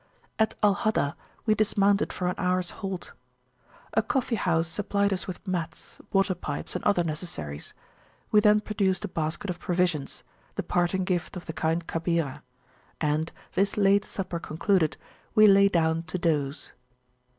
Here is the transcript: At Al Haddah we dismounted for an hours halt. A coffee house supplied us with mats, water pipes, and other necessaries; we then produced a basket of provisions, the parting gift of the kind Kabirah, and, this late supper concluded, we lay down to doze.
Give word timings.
At 0.39 0.55
Al 0.63 0.73
Haddah 0.73 1.15
we 1.45 1.53
dismounted 1.53 2.11
for 2.11 2.27
an 2.27 2.33
hours 2.39 2.71
halt. 2.81 3.13
A 3.93 4.01
coffee 4.01 4.33
house 4.33 4.67
supplied 4.67 5.13
us 5.13 5.27
with 5.27 5.47
mats, 5.47 6.01
water 6.11 6.33
pipes, 6.33 6.73
and 6.75 6.83
other 6.85 7.03
necessaries; 7.03 7.75
we 8.31 8.39
then 8.39 8.61
produced 8.61 9.05
a 9.05 9.07
basket 9.07 9.51
of 9.51 9.59
provisions, 9.59 10.23
the 10.55 10.63
parting 10.63 11.03
gift 11.03 11.37
of 11.37 11.45
the 11.45 11.53
kind 11.53 11.85
Kabirah, 11.85 12.41
and, 12.99 13.31
this 13.53 13.77
late 13.77 14.03
supper 14.03 14.39
concluded, 14.39 14.97
we 15.35 15.45
lay 15.45 15.69
down 15.69 16.01
to 16.05 16.17
doze. 16.17 16.71